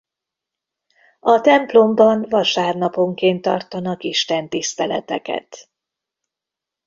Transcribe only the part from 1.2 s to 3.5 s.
templomban vasárnaponként